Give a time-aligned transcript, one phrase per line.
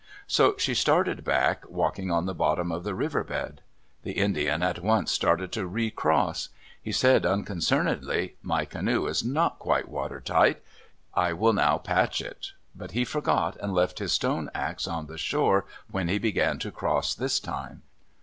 [0.25, 3.61] So she started back, walking on the bottom of the river bed.
[4.01, 6.49] The Indian at once started to recross.
[6.81, 10.63] He said, unconcernedly, "My canoe is not quite water tight.
[11.13, 15.19] I will now patch it." But he forgot and left his stone ax on the
[15.19, 17.83] shore when he began to cross this time.